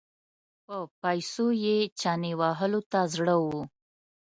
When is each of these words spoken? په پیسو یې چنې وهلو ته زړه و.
په 0.65 0.77
پیسو 1.01 1.47
یې 1.63 1.77
چنې 2.01 2.31
وهلو 2.39 2.81
ته 2.91 2.99
زړه 3.13 3.35
و. 3.43 3.45